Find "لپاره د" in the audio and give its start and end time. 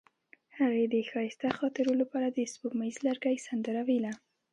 2.01-2.39